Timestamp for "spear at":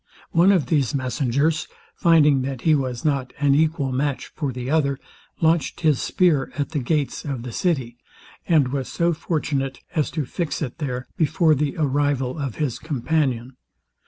6.01-6.69